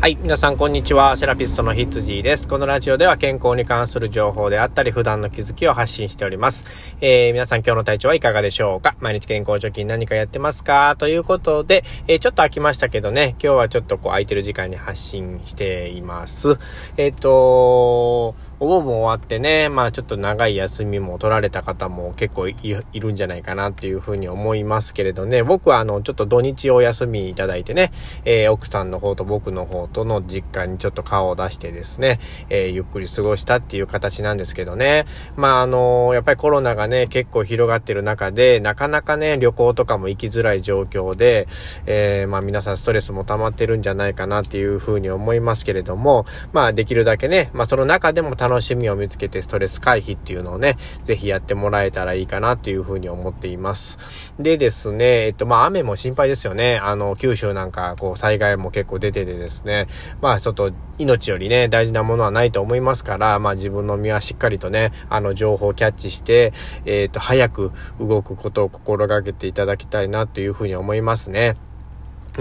[0.00, 0.16] はい。
[0.22, 1.16] 皆さん、こんにちは。
[1.16, 2.46] セラピストのヒッツジーです。
[2.46, 6.64] このラジオでは健康に関する情報であったり、普段の気づきを発信しております。
[7.00, 8.94] えー、皆さん今日の体調はいかがでしょうか？
[9.00, 10.94] 毎日健康貯金何かやってますか？
[10.96, 16.58] ということで、えー、ちょっと飽きましたけどね、今日はちょっとこう空いてる時間に発信しています。
[16.96, 22.54] えっ、ー、とお盆も終わってね、まあちょっと長い休みも取られた方も結構い
[22.94, 27.92] るんじゃないかなっていうふうに思いますけれどね、僕はあの、ちょっと土日お休みいただいてね、
[28.24, 32.18] えー、奥さんの方と僕の方との実家にちょっと顔を出してですね、
[32.50, 41.46] えー、ゆっくり過ごしたっていう形なんですけどね、まああのー、やっぱりコロナがね、結構広がってる中で、なかなかね、旅行とかも行きづらい状況で、
[41.86, 53.98] えまあ皆さんストレスも溜まってるんじゃないかなっていうふうに思いますけれども、まあできるだけね、まあその中でも楽楽しみを見つけてストレス回避っていうのをね、ぜひやってもらえたらいいかなっていうふうに思っています。
[54.38, 56.78] でですね、えっと、まあ、雨も心配ですよね。
[56.82, 59.86] あの、九州なんか、こう、災害も結構出ててですね、
[60.22, 66.52] まあ、ちょっと、命よりね、大事なものはないと思いますから、まあ、自分の身はしっかりとね、あの、情報をキャッチして、
[66.86, 71.56] えっと、早く動くことを心がけていただきたいなというふうに思いますね。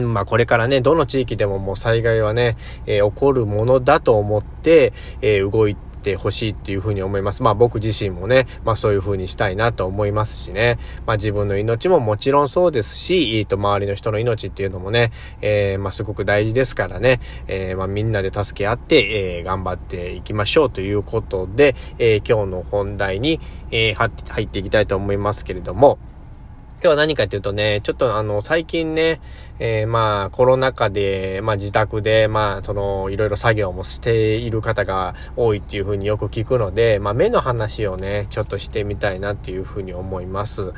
[0.02, 7.44] まあこれからね、どの地域でももう災害はね、えー、起こるものだと思って、えー、動いてほしいっていうふうに思います。
[7.44, 10.78] まあ僕自身もね、まあそういうふうにしたいなと思いますしね。
[11.06, 23.40] まあ自分の命ももちろんそうですし、えっと周りの人の命っていうのもね、えー、まあすごく大事ですからね、えー、まあみんなで助け合って、えー、頑張っていきましょうということで、えー、今日の本題に、
[23.72, 26.00] えー、入っていきたいと思いますけれども、
[26.80, 29.20] 今日は何かっていうとね、ちょっとあの、最近ね、
[29.60, 40.74] えー、まあ、コロナ禍で、まあ自宅で、まあ、その、いろいろ作業もしている方が多いっていうふうによく聞くので、まあ目の話をね、ちょっとしてみたいなっていうふうに思います。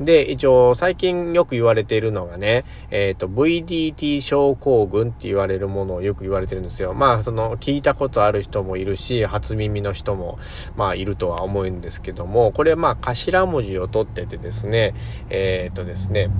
[0.00, 6.94] で、一応、最近よく言われているのがね、えっ、ー、と、VDT 症候群って言われるものをよく言われてるんですよ。
[6.94, 10.38] まあ、その、聞いたことある人もいるし、初耳の人も、
[10.76, 14.94] まあ、いるとは思うんですけども、これまあ、頭文字を取っててですね、
[15.30, 16.30] えっ、ー、とですね、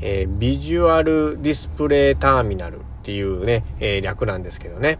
[0.00, 4.98] えー、ビジュアルディスプレイターミナルっていうね、えー、略なんですけどね。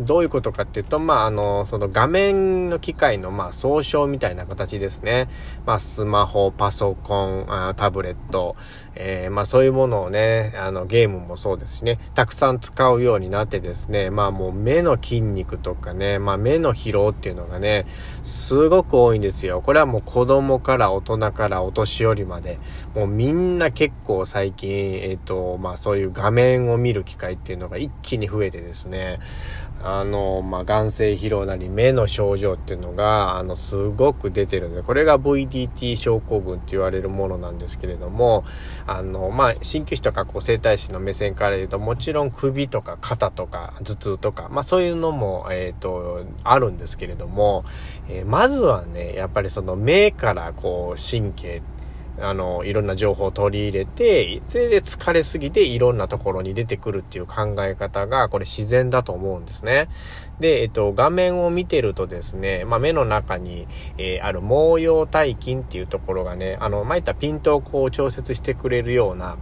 [0.00, 5.28] どういうことかっていうと、まあ、あの、その画面の機械の、まあ、総称みたいな形ですね。
[5.66, 8.56] まあ、スマホ、パソコン、あタブレット、
[8.94, 17.86] えー、まあ、そういうものをね、あの、ゲームもそうですしね、たくさん使うようになってですね、まあ、もう目の筋肉とかね、まあ、目の疲労っていうのがね、
[18.22, 19.60] すごく多いんですよ。
[19.60, 22.58] これはもう子供から大人からお年寄りまで、
[22.94, 29.18] もうみんな結構最近、えっ、ー、と、まあ、そういう画面を見る機会っていうのが一気に増えてですね、
[29.84, 38.44] あの、まあ、眼性疲労なり目の症状っていうのが、あの、すごく出てるんで、これが VDT 症候群って言われるものなんですけれども、
[38.86, 47.64] あの、まあ、鍼灸師とかこう整体師の目線から言うと、もちろん首とか肩とか頭痛とか、まあ、そういうのも、えっ、ー、と、あるんですけれども、
[48.08, 51.81] えー、まずはね、やっぱりその目からこう神経って
[52.22, 59.88] あの、いろんな情報を取り入れて、それで疲れすぎていろんなところに出てくるっていう考え方が、これ自然だと思うんですね。
[60.40, 63.66] で、えっと、画面を見てるとですね、まあ、目の中に、
[63.98, 69.36] えー、ある毛様体筋っていうところがね、あの、まあ、いったピントをこう調節してくれるような、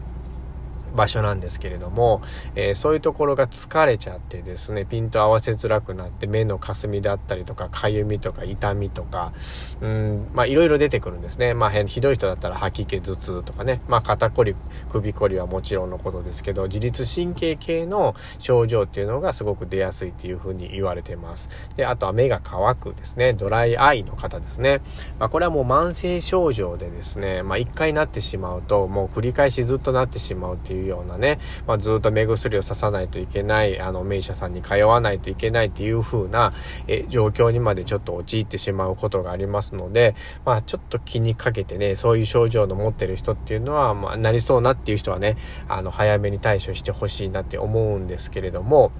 [0.94, 2.22] 場所なんですけれども、
[2.54, 9.32] えー、そういうところが疲れちゃってですね、ピント合わせづらくなって目の霞だったりとか、かゆみとか痛みとか、
[9.80, 11.54] うん、まあいろいろ出てくるんですね。
[11.54, 14.54] まあひどい人だったら吐き気頭痛とかね、まあ肩こり、
[14.90, 21.48] 首こりはもちろんのことですけど、自律神経系の症状っていうのがすごく出やすいっていうふうに言われてます。
[21.76, 24.80] で、あとは目が乾くですね、ドライアイの方ですね。
[25.18, 36.52] まあこれはもう慢性症状でですね、まあ一回なってしまうと、もう繰り返しずっとなってしまうっていううようなね、まあ、ずっと目薬をささないといけない、あの、名医者さんに通わないといけないっていう風な、
[36.86, 40.14] え、状況にまでちょっと陥ってしまうことがありますので、
[40.44, 45.36] まあ、ちょっと気にかけてね、そういう症状の持ってる人っていうのは、まあ、なりそうなっていう人はね、
[45.68, 48.92] あの、早めに対処してほしいなって思うんですけれども、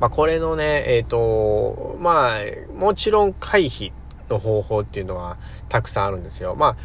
[0.00, 2.38] まあ、これのね、えっ、ー、と、まあ、
[2.76, 3.92] もちろん回避
[4.28, 5.36] の方法っていうのは
[5.68, 6.54] たくさんあるんですよ。
[6.56, 6.76] まあ、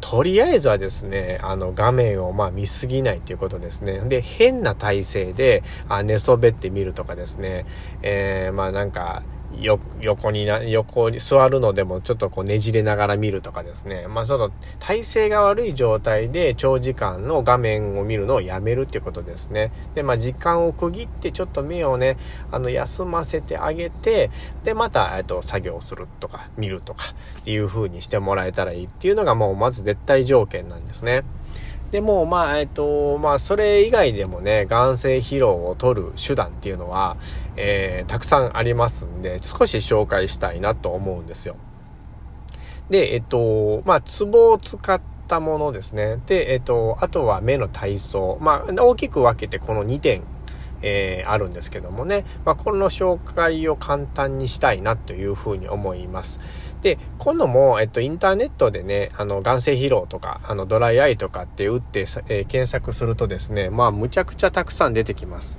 [0.00, 4.00] とりあえずはですね、あの画面をまあ見すぎないっていうことですね。
[4.00, 7.64] で、変な体勢であ寝そべってみるとかですね、
[8.02, 9.22] えー、まあなんか、
[9.56, 14.06] よ、横にな、横に座るのでもちょっとこうねじれながら見るとかですね。
[14.08, 19.72] まあその体勢が悪い状態で長時間の画面を見るのをやめるっていうことですね。
[19.94, 22.16] で、まあ時間を区切ってちょっと目をね、
[22.52, 24.30] あの休ませてあげて、
[24.64, 27.04] で、また、えっと、作業するとか、見るとか
[27.40, 31.24] っていう風にしてもらえたらいいっていうのがもうまず絶対条件なんですね。
[31.90, 37.16] でも、まあ、えっと、まあ、それ以外でもね、眼性疲労を取る手段っていうのは、
[37.58, 41.56] えー、たくさんありますんで、少し紹介したいなと思うんですよ。
[42.90, 46.18] で、えっと、まあ、ツボを使ったものですね。
[46.26, 48.38] で、えっと、あとは目の体操。
[48.40, 50.22] まあ、大きく分けてこの2点、
[50.80, 52.24] えー、あるんですけどもね。
[52.44, 56.38] まあ、この紹介を簡単にしたいなというふうに思います。
[56.80, 65.58] で、今度も、えっと、インターネットでね、あの、眼性疲労とか、あの、ドライアイとかって打って、えー、検索するとですね、まあ、むちゃくちゃたくさん出てきます。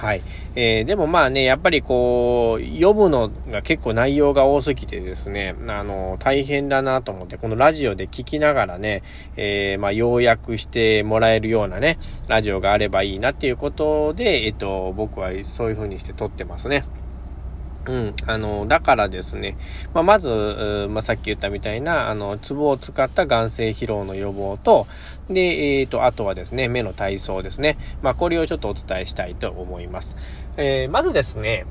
[0.00, 0.22] はい。
[0.56, 9.02] えー、でもまあね、やっぱりこう、読むのが結構内容が多すぎてですね、あの、大変だなと思って、このラジオで聞きながらね、
[9.36, 11.98] えー、まあ、要約してもらえるようなね、
[12.28, 16.84] ラジオがあればいいなっていうことで、えっと、僕はそういう風にして撮ってますね。
[17.86, 18.14] うん。
[18.26, 19.56] あの、だからですね、
[19.94, 24.86] まあ、まず、まあ、さっき言ったみたいな、あの、ツボを使った眼性疲労の予防と、
[25.28, 25.40] で、
[25.78, 27.78] えっ、ー、と、あとはですね、目の体操ですね。
[28.02, 30.16] まあ、これをちょっとお伝えしたいと思います。
[30.56, 31.64] えー、まずですね、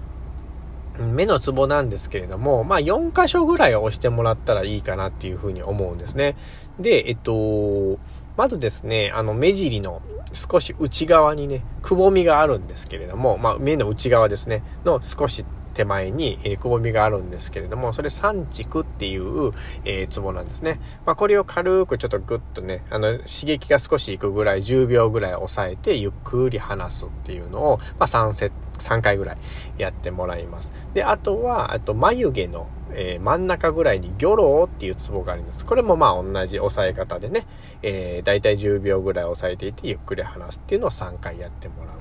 [1.00, 6.36] 目のツボなんですけれども、まあ、4箇所ぐらいを押してもらったらいいかなっていうふうに思うんですね。
[6.80, 8.00] で、えっと、
[8.36, 10.02] まずですね、あの、目尻の
[10.34, 19.54] 少し内側にね、くぼみがあるんですけれども、まあ、目の内側ですね、の少し手前に、えー、くぼみがあるんですけれども、それ三軸っていう、
[19.86, 20.80] えー、ツボなんですね。
[21.06, 29.38] まあ、これを軽くちょっとグッとね、あの、刺激が少しいくぐらい、10秒ぐらい押さえて、ゆっくり離すっていうのを、まあ、3セット、3回ぐらい
[29.78, 30.72] やってもらいます。
[30.94, 35.66] で、あとは、あと眉毛の、えー、真ん中ぐらいにギョローっていうツボがあります。
[35.66, 37.46] これもまあ同じ押さえ方でね、
[37.82, 42.00] えー、だいたい10秒ぐらい押さえていてゆっくり離すっていうのを3回やってもらう。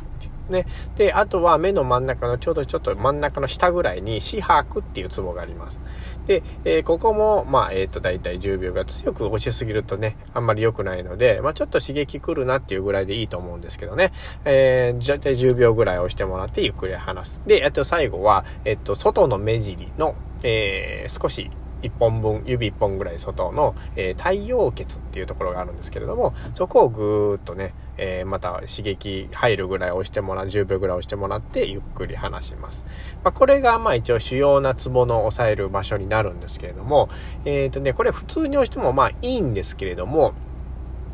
[0.50, 0.66] ね。
[0.96, 5.84] で、あとは目の真ん中のちょうどちょっと真ん中の下ぐらいに四白っていうツボがあります。
[6.26, 14.12] で、えー、ここも、まあ、えっ、ー、と、だいたい10秒が強く押しすぎるとね、あんまり良くないので、まあ、ちょっと刺激来るなっていうぐらいでいいと思うんですけどね。
[14.44, 17.40] えー、だいたい10秒ぐらい押してもらってゆっくり離す。
[17.46, 21.50] で、あと最後は、えっ、と、外の目尻の、えー、少し
[21.82, 32.84] 1本分、指1本ぐらい外の、えー、太陽穴っていうところがあるんですけれども、そこをぐーっとね、えー、また刺激入るぐらい押してもらう、10秒ぐらい押してもらって、ゆっくり離します。
[33.22, 37.08] まあ、これが、まあ一応主要なツボの押さえる場所になるんですけれども、
[37.44, 40.32] えっ、ー、とね、これ普通に押してもまあいいんですけれども、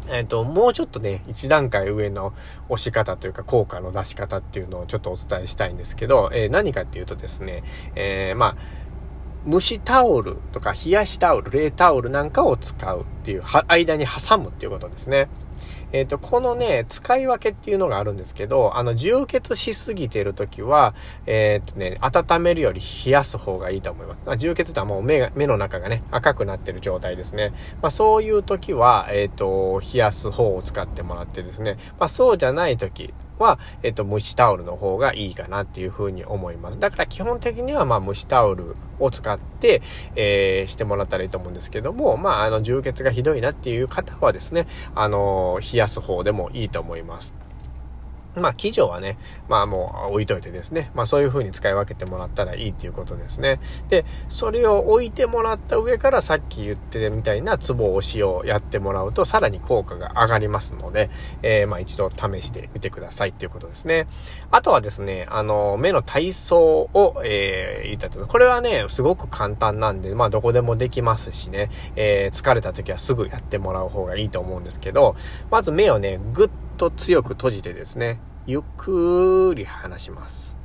[0.09, 2.35] えっ、と、もうちょっとね、一段階上の
[2.69, 7.63] 押し方というか効果の出し方っていうのをちょっとお伝えしたいんですけど、えー、何かっていうとですね、
[7.95, 8.57] えー、まあ、
[9.47, 15.29] 蒸しタオルとか冷やしタオル、冷タオルなんかを使うっていう、間に挟むっていうことですね。
[15.95, 20.93] えっ、ー、と、このね、使い分けっていうのがあるんですけど、あの、充血しすぎてる時は、
[21.25, 24.19] えっ、ー、とね、温めるより冷やす方がいいと思います。
[24.27, 27.53] まあ、充血ってはもう目が、目の中がね、赤くなってる状態ですね。
[27.81, 36.79] まあ、そういう時は、えっ、ー、と、冷やす方を使ってもらってですね、まあ、そうじゃない時、は、えっと、蒸しタオルの方がいいかなっていうふうに思います。
[36.79, 39.83] だから基本的には、まあ、蒸しタオルを使って、
[40.17, 47.44] えー、してもらったらいいと思うんですけども、まあ、あの、充血がひどいなっていう方はですね、あの、冷やす方でもいいと思います。
[48.37, 53.61] まあ、記事はね、まあもう置いといてですね、まあそういう風に使い分けてもらったらいいっていうことですね。
[53.89, 61.11] で、それを置いてもらった上からさっき言ってたみたいなツボ押しをやってもらうとさらに効果が上がりますので、
[61.43, 64.07] えー、まあ一度試してみてくださいっていうことですね。
[64.51, 75.17] あとはですね、あの、目の体操を、えー、言ったとこれはね、すごく簡単なんで、まあどこでもできますしね、えー、疲れた時はすぐやってもらう方がいいと思うんですけど、
[75.51, 80.57] まず目をね、ぐっと強く閉じてですね、ゆっくり離します。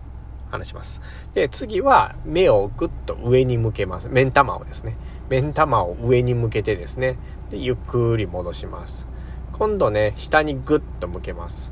[0.51, 1.01] 離します。
[1.33, 4.09] で、次は目をぐっと上に向けます。
[4.09, 4.97] 目ん玉をですね。
[5.29, 7.17] 目ん玉を上に向けてですね。
[7.49, 9.07] で、ゆっくり戻します。
[9.53, 11.71] 今度ね、下にぐっと向けます。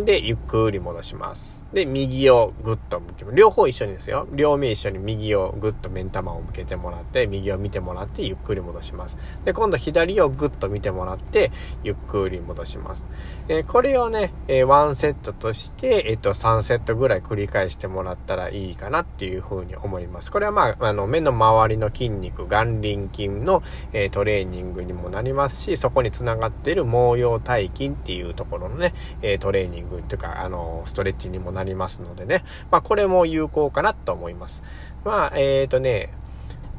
[0.00, 1.64] で、ゆっくり戻します。
[1.72, 3.24] で、右をぐっと向け。
[3.32, 4.26] 両方一緒にですよ。
[4.32, 9.16] 両目一緒に右をぐっと目ん玉を向けてもらって、右を見てもらって、ゆっくり戻します。
[9.44, 13.06] で、今度左をぐっと見てもらって、ゆっくり戻します。
[13.48, 20.32] えー、これをね、えー、1セットとして、えっ、ー、と、3セットぐらい繰り返してもらったらいいかなっていうふうに思います。
[20.32, 32.44] これはまあ、あの、目の周りの筋肉、眼輪筋の、えトレーニングにもなりますし、そこにつながっている毛様体筋っていうところのね、えトレーニングングというか、あの、ストレッチにもなりますのでね。
[32.70, 34.62] まあ、これも有効かなと思います。
[35.04, 36.10] まあ、えっ、ー、とね、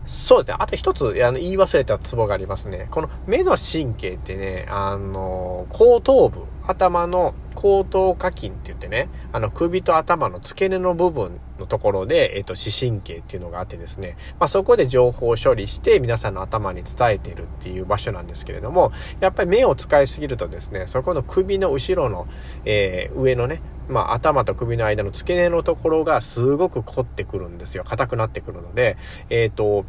[0.06, 0.58] そうですね。
[0.60, 2.88] あと一つ、あの、言い忘れたツボがありますね。
[2.92, 22.28] この目の神経ってね、あの、後頭部、頭の後頭下筋って言ってね、あの、首と頭の付け根の部分のところで、えっ、と、視神経っていうのがあってですね、まあ、そこで情報処理して皆さんの頭に伝えてるっていう場所なんですけれども、やっぱり目を使いすぎるとですね、そこの首の後ろの、
[22.66, 27.84] えー、上のね、まあ、頭と首の間の付け根のところがすごく凝ってくるんですよ。
[27.84, 28.98] 硬くなってくるので、
[29.30, 29.86] えっ、ー、と、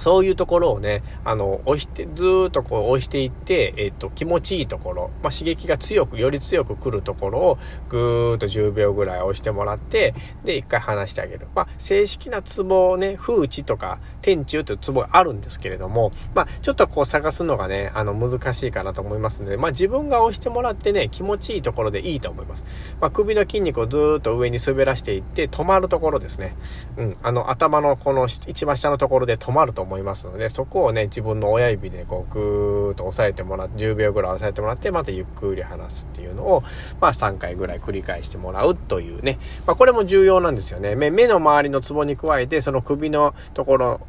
[0.00, 7.58] そういうところをね、あの、押して、ずーっとこう押していって、えっ、と、気持ちいいところ、まあ、刺激が強く、より強く来るところを、
[7.88, 11.48] ぐーっと10秒ぐらい押してもらって、で、一回離してあげる。
[11.54, 22.64] まあ、正式なツボをね、風地とか、天中というツボがあるんですけれども、まあ、ちょっとこう探すのがね、あの、難しいかなと思いますので、まあ、自分が押してもらってね、気持ちいいところでいいと思います。
[23.00, 26.54] まあ、首の筋肉をずーっと上に滑らしていって、止まるところですね。
[26.96, 36.62] うん、あの、頭のこの一番下のところで止まると思いますので、そこをね、自分の親指でこう、ぐーっと押さえてもらって、10秒ぐらい押さえてもらって、またゆっくり離すっていうのを、
[37.00, 39.38] まあ3回ぐらい繰り返してもらうというね。
[39.66, 40.94] まあこれも重要なんですよね。
[40.94, 44.00] 目目の周りのツボに加えて、その首のところ、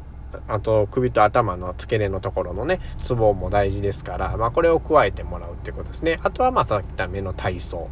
[0.48, 6.18] あと首と頭の付け根のところのね、ツボも大事ですから、まあこれを加えてもらうってことですね。
[6.22, 7.88] あとはまあさっき言った目の体操。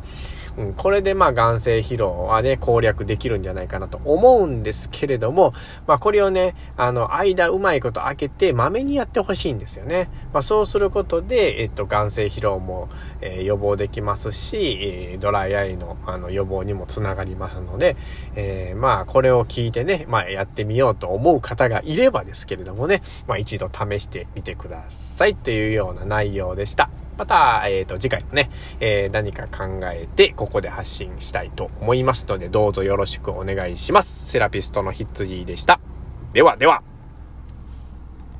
[0.56, 5.54] うん、これでまあ眼性疲労はね、攻略できるんじゃないかなと思うんですけれども、
[5.86, 10.10] まあこれをね、あの、間うまいこと開けて、まめにやってほしいんですよね。
[10.32, 12.88] まあそうすることで、えっと、眼性疲労も、
[13.20, 14.78] えー、予防できますし、
[15.12, 17.96] えー、ドライアイのあの予防にもつながりますので、
[18.34, 26.90] えー、まあこれを聞いてね、まあやってみようと思う方がいればですけれどもね、まあ一度試してみてくださいというような内容でした。
[27.22, 28.50] また、えっ、ー、と、次回もね、
[28.80, 34.32] えー、何か考えて、ここで発信したいと思いますので、どうぞよろしくお願いします。
[34.32, 35.78] セラピストのヒッツジーでした。
[36.32, 36.91] ではでは。